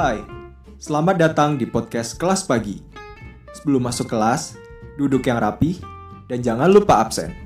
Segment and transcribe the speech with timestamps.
[0.00, 0.24] Hai,
[0.80, 2.80] selamat datang di podcast Kelas Pagi.
[3.52, 4.56] Sebelum masuk kelas,
[4.96, 5.76] duduk yang rapi
[6.24, 7.36] dan jangan lupa absen.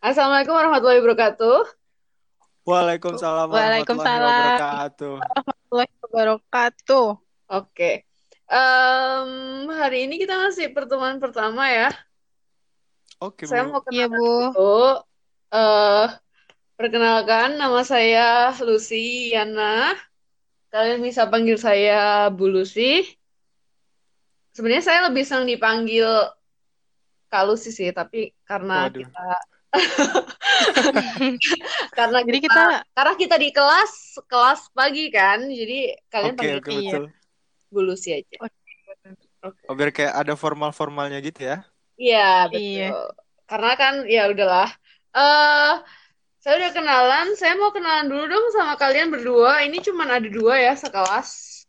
[0.00, 1.58] Assalamualaikum warahmatullahi wabarakatuh.
[2.64, 4.00] Waalaikumsalam Waalaikumsalam.
[4.00, 5.14] warahmatullahi wabarakatuh.
[5.20, 7.06] warahmatullahi wabarakatuh.
[7.52, 7.90] Oke.
[8.48, 9.30] Em,
[9.76, 11.92] hari ini kita masih pertemuan pertama ya.
[13.20, 13.76] Oke, Saya Bu.
[13.76, 14.24] mau Iya, kenalan Bu.
[14.56, 14.80] dulu.
[15.52, 16.06] Eh,
[16.82, 19.94] perkenalkan, nama saya Lucy Yana.
[20.74, 23.06] Kalian bisa panggil saya Bu Lucy.
[24.50, 26.10] Sebenarnya saya lebih senang dipanggil
[27.30, 28.98] Kak Lucy sih, tapi karena Waduh.
[28.98, 29.28] kita
[31.96, 33.92] karena Jadi kita, kita karena kita di kelas
[34.26, 36.80] kelas pagi kan, jadi kalian Oke, panggil oke, Iya.
[36.82, 37.04] betul.
[37.72, 38.36] Bu Lucy aja.
[39.70, 41.62] Oh, biar kayak ada formal-formalnya gitu ya.
[41.94, 42.60] Iya, betul.
[42.60, 42.90] Iya.
[43.48, 44.70] Karena kan ya udahlah.
[45.12, 45.74] Eh,
[46.42, 47.26] saya udah kenalan.
[47.34, 49.62] Saya mau kenalan dulu dong sama kalian berdua.
[49.62, 51.28] Ini cuman ada dua ya sekelas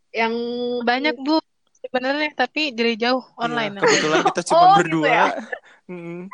[0.10, 0.34] yang
[0.82, 1.38] banyak Bu
[1.80, 3.76] sebenarnya tapi dari jauh online.
[3.76, 5.08] Iya, kebetulan kita cuma Oh, gitu berdua.
[5.08, 5.26] ya?
[5.84, 6.32] Mm,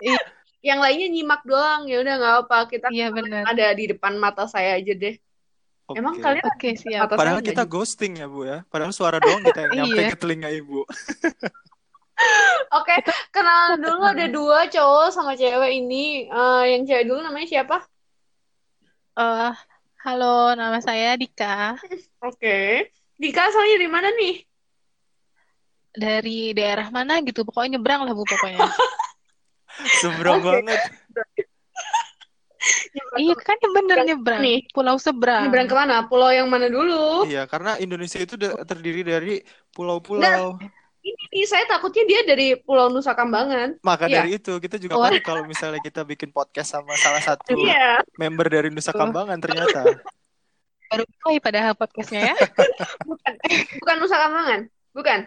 [0.62, 1.90] yang lainnya nyimak doang.
[1.90, 2.58] Ya udah nggak apa.
[2.70, 3.50] Kita Iya benar.
[3.50, 5.18] ada di depan mata saya aja deh.
[5.90, 6.22] Emang oke.
[6.22, 7.10] kalian Oke siap.
[7.10, 8.62] mata Padahal saya kita nggak ghosting ya, Bu ya.
[8.70, 10.10] Padahal suara doang kita yang nyampe Iya.
[10.14, 10.86] ke telinga Ibu.
[12.70, 12.94] Oke,
[13.34, 16.30] kenalan dulu ada dua cowok sama cewek ini.
[16.30, 17.82] Eh, yang cewek dulu namanya siapa?
[19.20, 19.52] Eh,
[20.08, 21.76] halo, nama saya Dika
[22.24, 22.88] Oke.
[23.20, 24.48] Dika asalnya dari mana nih?
[25.90, 27.44] dari daerah mana gitu.
[27.44, 28.64] Pokoknya nyebrang lah Bu pokoknya.
[30.00, 30.80] Seberang banget.
[33.20, 34.40] iya kan bener nyebrang.
[34.40, 34.64] Nih.
[34.72, 35.52] Pulau seberang.
[35.52, 36.08] Nyebrang ke mana?
[36.08, 37.28] Pulau yang mana dulu?
[37.28, 39.44] Iya, karena Indonesia itu terdiri dari
[39.76, 40.56] pulau-pulau.
[41.10, 43.82] Ini nih, saya takutnya dia dari Pulau Nusa Kambangan.
[43.82, 44.22] Maka Iya.
[44.22, 45.10] dari itu kita juga Oh.
[45.26, 48.06] kalau misalnya kita bikin podcast sama salah satu Iya.
[48.14, 48.94] member dari Nusa.
[48.94, 49.90] Kambangan ternyata.
[50.90, 52.36] Baru mulai padahal podcastnya ya.
[53.10, 53.34] Bukan,
[53.78, 54.60] bukan Nusa Kambangan.
[54.94, 55.20] Bukan.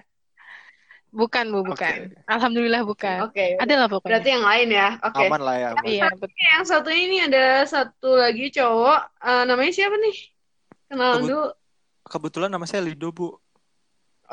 [1.12, 2.08] Bukan Bu, bukan.
[2.24, 3.28] Alhamdulillah bukan.
[3.28, 3.60] Oke.
[3.60, 4.16] Ada lah pokoknya.
[4.16, 4.88] Berarti yang lain ya.
[4.96, 5.24] Oke.
[5.28, 5.84] Aman lah ya, aman.
[5.84, 6.40] Iya betul.
[6.56, 9.00] Yang satu ini ada satu lagi cowok.
[9.20, 10.16] Eh, namanya siapa nih?
[10.88, 11.44] Kenalan Kebut- dulu.
[12.08, 13.36] Kebetulan nama saya Lido, Bu.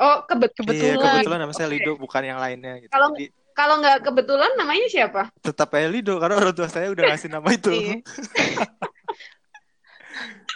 [0.00, 0.56] Oh, kebet Iya,
[0.96, 1.12] Kebetulan.
[1.14, 1.74] kebetulan nama saya Oke.
[1.76, 2.88] Lido, bukan yang lainnya gitu.
[2.88, 5.22] Kalau- Jadi Kalau nggak kebetulan namanya siapa?
[5.38, 7.68] tetap aja Lido karena orang tua saya udah ngasih nama itu.
[7.68, 7.94] Iya.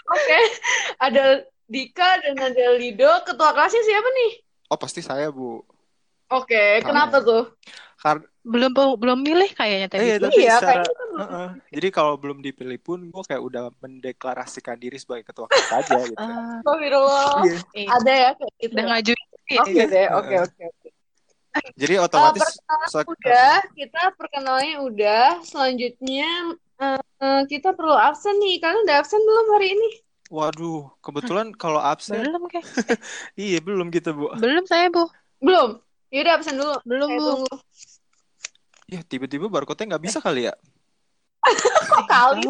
[0.07, 0.39] Oke.
[0.99, 1.25] Ada
[1.65, 3.11] Dika dan ada Lido.
[3.23, 4.33] Ketua kelasnya siapa nih?
[4.67, 5.61] Oh, pasti saya, Bu.
[6.31, 6.81] Oke.
[6.81, 7.53] Kenapa tuh?
[7.97, 10.05] Karena Belum belum milih kayaknya tadi.
[10.07, 11.21] eh, tapi Iya, secara kayaknya kan belum.
[11.25, 11.49] Heeh.
[11.73, 16.21] Jadi kalau belum dipilih pun gue kayak udah mendeklarasikan diri sebagai ketua kelas aja gitu.
[16.21, 17.33] Ah, Astagfirullah.
[17.43, 17.59] Iya.
[17.75, 17.89] iya.
[17.91, 18.73] Ada ya kayak gitu.
[18.73, 19.25] Udah ngajuin.
[19.45, 19.85] Oke Iya.
[19.87, 20.07] deh.
[20.17, 20.89] Oke, oke, oke.
[21.79, 25.27] Jadi Eh, otomatis perkenalan so- udah, kita perkenalannya udah.
[25.45, 26.31] Selanjutnya
[26.75, 28.59] eh, eh, kita perlu absen nih.
[28.59, 29.89] Kalian udah absen belum hari ini?
[30.33, 32.65] Waduh, kebetulan kalau absen Belum kayak.
[33.39, 34.35] iya belum gitu, Bu.
[34.35, 35.07] Belum saya Bu.
[35.39, 35.79] Belum.
[36.11, 36.75] Yaudah absen dulu.
[36.83, 37.27] Belum Saya Bu.
[37.31, 37.55] tunggu.
[38.85, 40.55] Ya tiba-tiba barcode-nya nggak bisa kali ya.
[41.85, 42.45] Kok kali?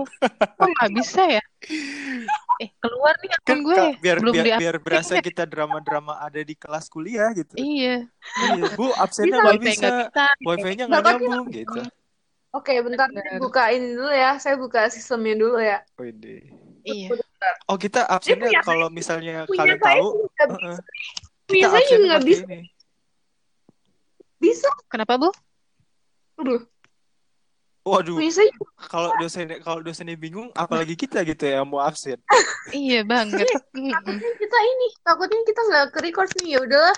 [0.56, 1.43] Kok nggak bisa ya?
[2.63, 3.75] Eh, keluar nih akun Kan gue.
[3.75, 7.55] Kak, biar Belum biar, biar berasa kita drama-drama ada di kelas kuliah gitu.
[7.59, 8.07] Iya.
[8.55, 9.91] Iya, Bu, absennya Bisa, nggak bisa.
[10.07, 10.25] bisa.
[10.47, 11.81] Wifi-nya nggak nyambung gitu.
[12.55, 13.11] Oke, bentar.
[13.43, 14.39] Buka ini dulu ya.
[14.39, 15.83] Saya buka sistemnya dulu ya.
[15.99, 16.47] Wede.
[16.87, 17.09] Iya.
[17.67, 20.09] Oh, kita absennya kalau misalnya Punya kalian saya tahu,
[21.45, 22.45] Punya kita juga nggak bisa.
[22.47, 22.61] ini.
[24.39, 24.71] Bisa.
[24.87, 25.35] Kenapa Bu?
[26.39, 26.63] Aduh,
[27.84, 28.17] Waduh,
[28.89, 32.17] kalau dosen kalau dosennya bingung, apalagi kita gitu ya mau absen.
[32.72, 33.45] Iya banget.
[33.77, 33.93] Mm-mm.
[33.93, 34.89] Takutnya kita ini.
[35.05, 36.56] Takutnya kita nggak ke record nih.
[36.56, 36.97] Ya udahlah.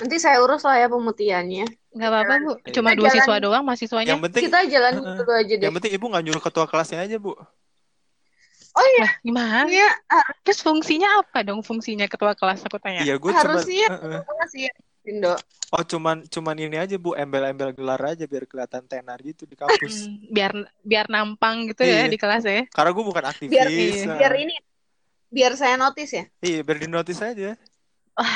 [0.00, 1.68] Nanti saya urus lah ya pemutihannya.
[1.92, 2.52] Nggak apa-apa Bu.
[2.56, 2.72] Iya.
[2.72, 3.16] Cuma Kita dua jalan.
[3.20, 4.10] siswa doang mahasiswanya.
[4.16, 5.64] Yang penting, Kita jalan dulu aja deh.
[5.68, 7.32] yang penting ibu nggak nyuruh ketua kelasnya aja bu.
[8.74, 9.70] Oh iya, Lah, gimana?
[9.70, 9.86] iya.
[10.10, 13.06] ah, Terus fungsinya apa dong fungsinya ketua kelas aku tanya?
[13.06, 13.86] Iya, gue cuma, Harusnya
[14.26, 14.72] makasih ya,
[15.04, 15.36] Indo.
[15.74, 20.08] oh cuman cuman ini aja bu, embel-embel gelar aja biar kelihatan tenar gitu di kampus.
[20.32, 22.12] Biar biar nampang gitu ya Iya.
[22.12, 22.64] di kelas ya.
[22.72, 23.52] Karena gue bukan aktivis.
[23.52, 24.16] Biar Iya.
[24.16, 24.54] biar ini
[25.28, 26.24] biar saya notice ya.
[26.40, 27.58] Iya, biar di notice aja.
[28.14, 28.34] Oh,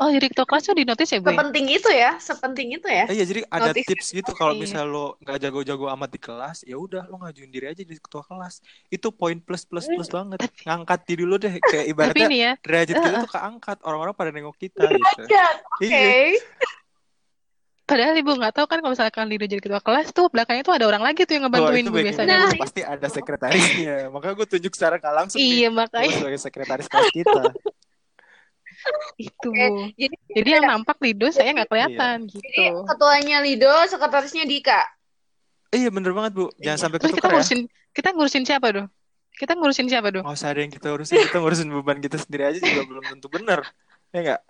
[0.00, 1.28] jadi ketua kelas tuh di notice ya, Bu?
[1.28, 1.36] ya?
[1.36, 3.04] Sepenting itu ya, sepenting itu ya.
[3.06, 3.86] Eh, Iya, jadi ada Notice.
[3.86, 4.60] tips gitu kalau Iya.
[4.64, 8.24] misal lo nggak jago-jago amat di kelas, ya udah lo ngajuin diri aja di ketua
[8.24, 8.58] kelas.
[8.88, 10.42] Itu poin plus plus plus banget.
[10.64, 13.76] Ngangkat diri lo deh, kayak ibaratnya ya, derajat kita tuh keangkat.
[13.84, 15.22] Orang-orang pada nengok kita gitu.
[15.22, 15.86] Oke.
[15.86, 16.40] Iya.
[17.82, 20.88] padahal Ibu nggak tahu kan kalau misalkan Lido jadi ketua kelas tuh belakangnya tuh ada
[20.88, 22.36] orang lagi tuh yang ngebantuin Bu baik biasanya.
[22.40, 22.62] Nah, Bu.
[22.64, 24.08] pasti ada sekretarisnya.
[24.08, 25.50] Makanya gue tunjuk secara nggak langsung nih.
[25.52, 27.42] Iya, Gue makanya sebagai sekretaris kelas kita.
[29.16, 29.92] itu, Bu.
[29.92, 32.38] Jadi Jadi yang nampak Lido saya nggak kelihatan jadi
[32.72, 32.82] gitu.
[32.86, 34.80] ketuanya Lido, sekretarisnya Dika.
[35.68, 36.46] Iya bener banget bu.
[36.58, 36.82] Jangan Iya.
[36.82, 37.34] sampai Terus kita ketukar ya.
[37.34, 37.60] ngurusin
[37.92, 38.86] kita ngurusin siapa dong?
[39.32, 40.24] Kita ngurusin siapa dong?
[40.24, 43.26] Nggak usah ada yang kita urusin, kita ngurusin beban kita sendiri aja juga belum tentu
[43.28, 43.60] bener.
[44.10, 44.40] Ya nggak?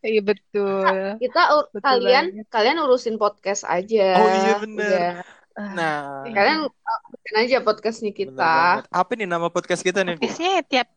[0.00, 0.94] Iya betul.
[1.18, 2.46] Kita ur- Betul kalian banget.
[2.48, 4.06] kalian urusin podcast aja.
[4.14, 4.82] Oh iya, bener.
[4.82, 5.10] Udah.
[5.52, 8.82] Ah, Nah, Kalian urusin aja podcastnya kita.
[8.84, 10.16] Apa nih nama podcast kita nih?
[10.16, 10.88] Podcastnya tiap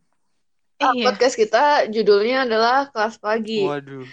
[0.76, 3.64] Uh, iya Podcast kita judulnya adalah kelas pagi.
[3.64, 4.04] Waduh.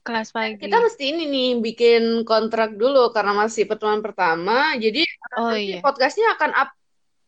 [0.00, 0.54] kelas pagi.
[0.56, 4.78] Kita mesti ini nih bikin kontrak dulu karena masih pertemuan pertama.
[4.78, 5.02] Jadi
[5.34, 5.82] Oh nanti iya.
[5.82, 6.70] podcastnya akan up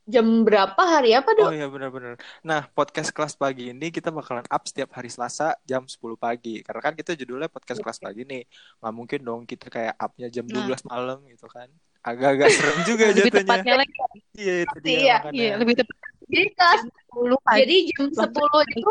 [0.06, 1.58] jam berapa hari apa Oh dong?
[1.58, 2.14] iya benar-benar.
[2.46, 6.62] Nah, podcast kelas pagi ini kita bakalan up setiap hari Selasa jam 10 pagi.
[6.62, 8.46] Karena kan kita judulnya podcast kelas pagi nih.
[8.78, 10.62] Nggak mungkin dong kita kayak upnya jam Nah.
[10.62, 11.66] 12 malam gitu kan.
[12.06, 13.42] Agak-agak serem juga Lebih jatuhnya.
[13.42, 13.94] tepatnya lagi.
[14.38, 15.16] Iya, itu dia Iya.
[15.34, 17.58] Iya, lebih tepat Jadi kelas 10 pagi.
[17.60, 18.28] jadi jam 10
[18.68, 18.90] itu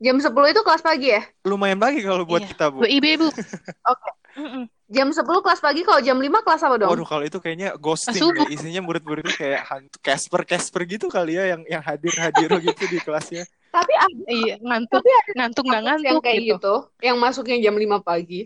[0.00, 1.22] jam 10 itu kelas pagi ya?
[1.44, 2.50] Lumayan pagi kalau buat Iya.
[2.50, 2.80] kita, Bu.
[2.80, 3.28] Bu IB, Bu.
[3.92, 4.10] Oke.
[4.32, 4.64] Mm-mm.
[4.86, 6.90] Jam 10 kelas pagi kalau jam 5 kelas apa dong?
[6.90, 8.42] Waduh, kalau itu kayaknya ghosting Subuh.
[8.42, 8.50] ya.
[8.50, 13.44] Isinya murid-muridnya kayak hantu Casper-Casper gitu kali ya yang yang hadir-hadir gitu di kelasnya.
[13.70, 16.50] Tapi ada Iya, ngantuk, Tapi ada ngantuk nggak kampus yang ngantuk kayak gitu.
[16.56, 18.40] gitu, yang masuknya jam 5 pagi.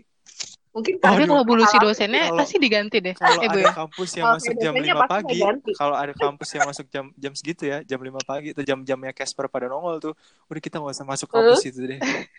[0.75, 0.99] Mungkin.
[0.99, 3.13] Tapi karena kalau Bu Lucy pengalaman- dosennya Kalau- pasti diganti deh.
[3.15, 3.71] Kalau Eh, ada ya.
[3.71, 5.39] kampus yang Kalau masuk jam dosennya 5 pasti pagi,
[5.73, 9.47] kalau ada kampus yang masuk jam jam segitu ya, jam 5 pagi itu jam-jamnya Casper
[9.47, 10.13] pada nongol tuh.
[10.45, 11.99] Udah kita nggak usah masuk kampus itu deh.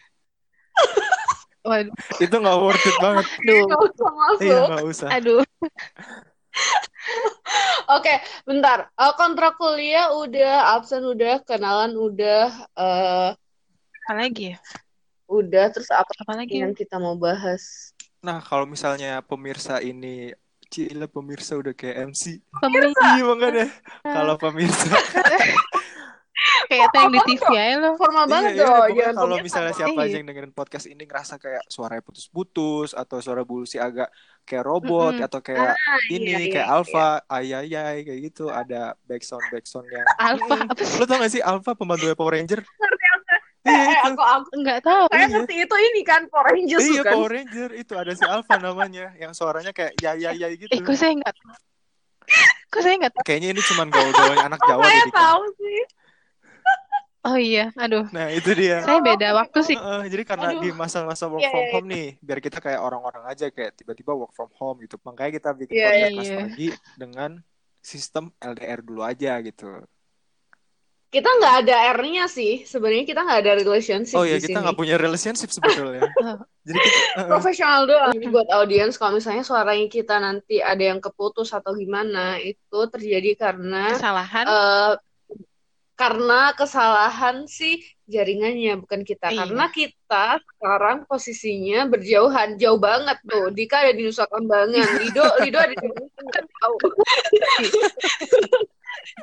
[1.65, 1.91] Waduh,
[2.21, 3.27] itu nggak worth it banget.
[3.27, 4.45] aduh, Nggak usah masuk.
[4.45, 5.09] Iya, nggak usah.
[5.11, 5.43] aduh.
[7.89, 8.13] Oke,
[8.43, 8.91] bentar.
[8.93, 13.31] Eh, kontrak kuliah udah, absen udah, kenalan udah, eh
[14.05, 14.57] Apalagi ya?
[15.27, 15.65] udah.
[15.71, 17.91] Terus apa Apalagi yang kita mau bahas?
[18.27, 20.35] Nah, kalau misalnya pemirsa ini
[20.67, 22.43] Cila pemirsa udah kayak MC.
[22.59, 23.67] pemirsa Iya makanya.
[24.03, 24.91] Kalau pemirsa
[26.71, 27.89] kayak tayang di TV aja lo.
[27.95, 28.91] Formal banget Iya, iya, dong.
[28.99, 30.07] Jangan kalau misalnya siapa Iya.
[30.11, 34.11] aja yang dengerin podcast ini ngerasa kayak suaranya putus-putus atau suara bulusi agak
[34.43, 35.27] kayak robot Mm-mm.
[35.27, 35.75] atau kayak
[36.07, 36.75] ini iya, iya, kayak iya.
[36.77, 40.99] alpha ayayay kayak gitu ada backsound backsound yang apa sih?
[40.99, 43.16] lo tau gak sih alpha pembantu Power Ranger Ngerti, iya
[43.67, 45.05] Eh, itu aku, aku, Enggak tahu.
[45.07, 45.29] saya Iya.
[45.35, 47.13] ngerti itu ini kan Power Rangers iya kan?
[47.13, 51.13] Power Ranger itu ada si alpha namanya yang suaranya kayak yayayay gitu Eh, kok saya
[51.13, 51.51] enggak tahu?
[52.69, 53.23] Kok saya enggak tahu?
[53.25, 55.81] kayaknya ini cuman gaul-gaulnya anak Jawa saya deh tahu sih.
[57.27, 58.07] Oh iya, aduh.
[58.15, 59.75] nah itu dia Saya beda waktu sih.
[59.75, 60.63] Heeh, jadi karena Aduh.
[60.63, 64.15] di masa-masa work Iya, from iya, home nih, biar kita kayak orang-orang aja kayak tiba-tiba
[64.15, 64.95] work from home gitu.
[65.03, 66.39] Makanya kita bikin Iya, podcast iya, iya.
[66.39, 67.31] pagi dengan
[67.83, 69.67] sistem LDR dulu aja gitu.
[71.17, 72.69] Kita nggak ada R-nya sih.
[72.69, 76.05] Sebenarnya kita nggak ada relationship Oh iya, di kita nggak punya relationship sebetulnya.
[76.69, 77.29] Jadi kita, heeh.
[77.33, 78.13] Profesional doang.
[78.13, 83.49] Jadi buat audiens kalau misalnya suaranya kita nanti ada yang keputus atau gimana, itu terjadi
[83.49, 84.45] karena Kesalahan.
[84.45, 84.95] eh
[85.97, 89.33] karena kesalahan sih jaringannya bukan kita.
[89.33, 89.49] Iya.
[89.49, 93.49] Karena kita sekarang posisinya berjauhan, jauh banget tuh.
[93.57, 95.89] Dika ada di Nusa Kambangan, Lido Lido ada di
[96.29, 96.77] kan tahu.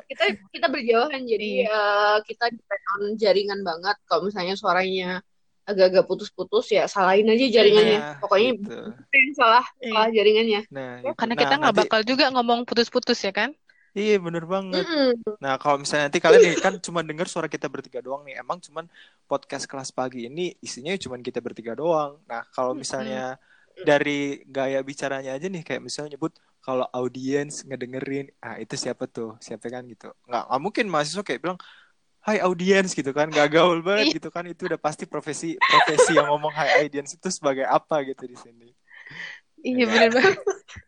[0.06, 3.96] kita kita berjauhan jadi eh, kita depend on jaringan banget.
[4.04, 5.20] Kalau misalnya suaranya
[5.64, 7.98] agak-agak putus-putus ya salahin aja jaringannya.
[7.98, 8.78] Nah, Pokoknya gitu.
[8.92, 9.92] itu yang salah Iya.
[9.96, 10.60] salah jaringannya.
[10.68, 11.14] Nah, gitu.
[11.16, 13.50] Karena Nah, kita nggak nanti- bakal juga ngomong putus-putus ya kan?
[13.94, 14.82] Iya, bener banget.
[14.82, 15.38] Mm-mm.
[15.38, 18.42] Nah, kalau misalnya nanti kalian nih kan cuma denger suara kita bertiga doang nih.
[18.42, 18.90] Emang cuman
[19.24, 22.18] podcast kelas pagi ini isinya cuma kita bertiga doang.
[22.26, 23.38] Nah, kalau misalnya
[23.86, 29.36] dari gaya bicaranya aja nih kayak misalnya nyebut kalau audiens ngedengerin, ah itu siapa tuh?
[29.44, 30.08] Siapa kan gitu.
[30.24, 31.60] Nggak, nggak mungkin mahasiswa kayak bilang
[32.24, 34.48] Hai audiens gitu kan, gak gaul banget gitu kan.
[34.48, 38.72] Itu udah pasti profesi profesi yang ngomong hai audiens itu sebagai apa gitu di sini.
[39.60, 39.86] Iya Iya.
[39.92, 40.34] bener banget.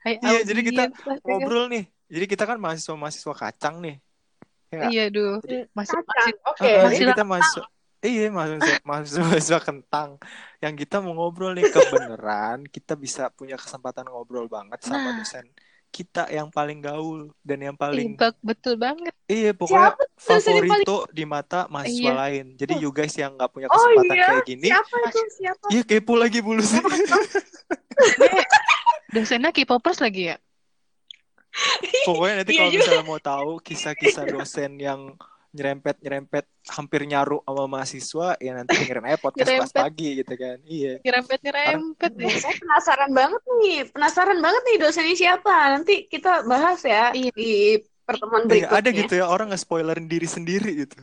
[0.01, 1.19] Hai, Iya, jadi kita kan?
[1.29, 1.85] Ngobrol nih.
[2.09, 3.97] Jadi kita kan mahasiswa-mahasiswa kacang nih.
[4.73, 4.89] Ya?
[4.89, 5.37] Iya, duh.
[5.77, 6.09] Masih Kacang.
[6.09, 6.65] masih Oke.
[6.73, 7.65] Ah, Masih jadi kita masuk
[7.99, 10.11] Iya, mahasiswa, mahasiswa, mahasiswa kentang.
[10.59, 15.19] Yang kita mau ngobrol nih kebenaran, kita bisa punya kesempatan ngobrol banget sama Nah.
[15.19, 15.49] dosen
[15.87, 19.17] kita yang paling gaul dan yang paling bak- betul banget.
[19.25, 20.45] iya pokoknya Siapa yang paling-
[20.77, 22.13] favorito di mata mahasiswa Iya.
[22.13, 22.47] lain.
[22.55, 25.19] Jadi you guys yang nggak punya Oh kesempatan iya, kayak gini, siapa itu?
[25.33, 25.65] Siapa?
[25.73, 26.85] iya kepo lagi bulu sih.
[29.09, 30.37] Dosennya K-popers lagi ya?
[32.05, 32.81] Pokoknya nanti Iya kalau juga.
[32.85, 35.01] misalnya mau tahu kisah-kisah dosen yang
[35.57, 39.81] nyerempet-nyerempet hampir nyaru sama mahasiswa, ya nanti dengerin aja podcast kelas Nyerempet.
[39.81, 40.57] pagi gitu kan.
[40.63, 40.93] Iya.
[41.01, 42.37] Nyerempet-nyerempet Nah, deh.
[42.37, 45.55] saya penasaran banget nih, penasaran banget nih dosennya siapa.
[45.73, 47.33] Nanti kita bahas ya Iya.
[47.33, 47.51] di
[48.05, 48.79] pertemuan Iya, berikutnya.
[48.79, 50.95] ada gitu ya orang nge-spoilerin diri sendiri gitu.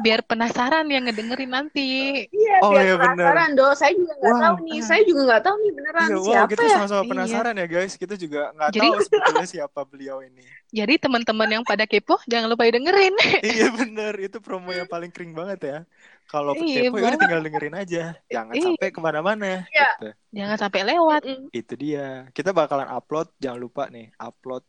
[0.00, 2.24] Biar penasaran yang ngedengerin nanti.
[2.26, 3.14] Iya, Oh, biar iya, bener.
[3.16, 3.66] penasaran do.
[3.72, 4.42] Saya juga nggak Wow.
[4.42, 4.78] tahu nih.
[4.80, 6.70] Saya juga nggak tahu nih beneran Iya, wow, siapa kita ya.
[6.74, 7.10] sama-sama Iya.
[7.10, 7.92] penasaran ya guys.
[7.94, 10.44] Kita juga nggak tahu sebetulnya siapa beliau ini.
[10.70, 13.14] Jadi teman-teman yang pada kepo jangan lupa dengerin.
[13.46, 15.78] iya bener, itu promo yang paling kering banget ya.
[16.26, 18.62] Kalau Iya, kepo ya tinggal dengerin aja, jangan Iya.
[18.70, 19.66] sampai ke mana-mana.
[19.66, 19.88] Iya.
[19.98, 20.08] Gitu.
[20.30, 21.22] Jangan sampai lewat.
[21.50, 22.30] Itu dia.
[22.30, 24.62] Kita bakalan upload, jangan lupa nih, upload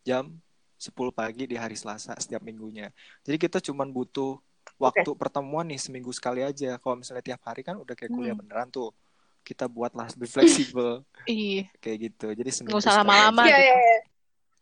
[0.00, 0.40] jam
[0.78, 2.88] 10 pagi di hari Selasa setiap minggunya.
[3.20, 4.40] Jadi kita cuman butuh
[4.76, 6.76] waktu pertemuan nih seminggu sekali aja.
[6.76, 8.42] Kalau misalnya tiap hari kan udah kayak kuliah Hmm.
[8.42, 8.92] beneran tuh.
[9.40, 11.72] Kita buatlah lebih fleksibel Iya.
[11.78, 12.26] kayak gitu.
[12.34, 13.42] Jadi seminggu Nggak usah sekali lama-lama.
[13.46, 13.98] Iya, iya, iya.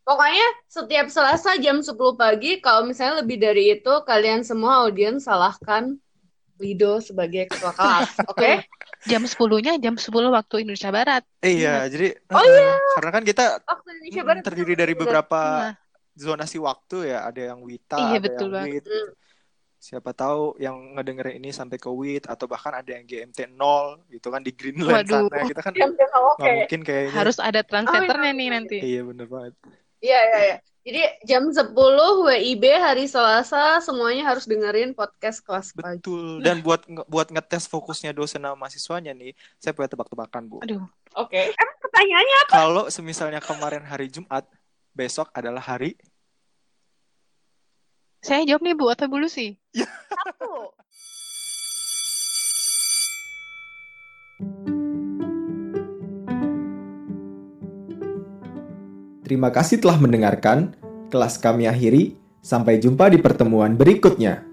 [0.01, 5.99] Pokoknya setiap Selasa jam 10 pagi, kalau misalnya lebih dari itu, kalian semua audiens salahkan
[6.57, 8.65] Lido sebagai ketua kelas, oke?
[9.05, 11.21] Jam 10-nya jam 10 waktu Indonesia Barat.
[11.37, 14.41] Iya, jadi Oh, eh, karena kan kita Waktu Indonesia Barat.
[14.41, 15.73] terdiri dari beberapa Nah,
[16.15, 17.27] zonasi waktu ya.
[17.27, 18.73] Ada yang Wita, Iya, ada betul yang banget.
[18.73, 18.87] WIT.
[18.89, 19.09] Hmm.
[19.77, 24.27] Siapa tahu yang ngedengerin ini sampai ke WIT atau bahkan ada yang GMT 0 gitu
[24.33, 25.29] kan di Greenland Waduh.
[25.29, 25.45] sana.
[25.45, 26.41] Kita kan jam oke.
[26.41, 27.13] nggak mungkin kayaknya.
[27.13, 28.39] harus ada translatornya Oh, iya.
[28.41, 28.77] nih nanti.
[28.81, 29.53] Iya bener banget.
[29.97, 30.57] Iya, iya, iya.
[30.87, 31.75] Jadi jam 10
[32.23, 35.99] WIB hari Selasa semuanya harus dengerin podcast kelas pagi.
[35.99, 36.39] Betul.
[36.39, 40.57] Dan buat buat ngetes fokusnya dosen sama mahasiswanya nih, saya punya tebak-tebakan, Bu.
[40.63, 41.51] Aduh, Oke.
[41.51, 44.47] Emang pertanyaannya Kalau semisalnya kemarin hari Jumat,
[44.93, 45.99] besok adalah hari
[48.27, 49.55] saya jawab nih Bu atau Bu Lucy?
[50.11, 50.31] apa?
[50.35, 50.67] tuh?
[59.23, 60.75] Terima kasih telah mendengarkan.
[61.07, 62.19] Kelas kami akhiri.
[62.43, 64.46] Sampai jumpa di pertemuan berikutnya.